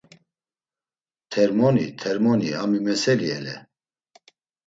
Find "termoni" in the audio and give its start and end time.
1.35-1.85, 2.03-2.49